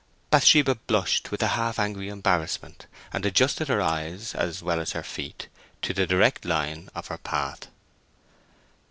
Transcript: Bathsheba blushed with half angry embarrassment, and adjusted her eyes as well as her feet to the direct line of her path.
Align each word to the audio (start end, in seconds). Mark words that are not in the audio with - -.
Bathsheba 0.31 0.73
blushed 0.73 1.29
with 1.29 1.41
half 1.41 1.77
angry 1.77 2.09
embarrassment, 2.09 2.87
and 3.13 3.23
adjusted 3.23 3.67
her 3.67 3.83
eyes 3.83 4.33
as 4.33 4.63
well 4.63 4.79
as 4.79 4.93
her 4.93 5.03
feet 5.03 5.47
to 5.83 5.93
the 5.93 6.07
direct 6.07 6.43
line 6.43 6.89
of 6.95 7.05
her 7.09 7.19
path. 7.19 7.67